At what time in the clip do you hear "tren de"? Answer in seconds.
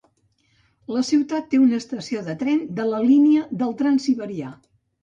2.43-2.89